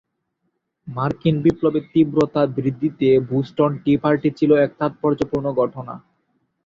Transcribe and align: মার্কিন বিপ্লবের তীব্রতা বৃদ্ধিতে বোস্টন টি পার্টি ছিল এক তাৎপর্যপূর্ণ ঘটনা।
মার্কিন 0.87 1.35
বিপ্লবের 1.43 1.85
তীব্রতা 1.93 2.41
বৃদ্ধিতে 2.55 3.07
বোস্টন 3.29 3.71
টি 3.83 3.93
পার্টি 4.03 4.29
ছিল 4.39 4.51
এক 4.65 4.71
তাৎপর্যপূর্ণ 4.79 5.45
ঘটনা। 5.59 5.93